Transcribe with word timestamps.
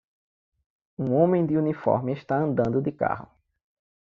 Um 0.97 1.13
homem 1.13 1.45
de 1.45 1.55
uniforme 1.55 2.11
está 2.13 2.35
andando 2.35 2.81
de 2.81 2.91
carro. 2.91 3.29